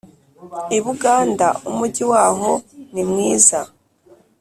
[0.77, 2.51] Ibuganda umujyi waho
[2.93, 3.59] nimwiza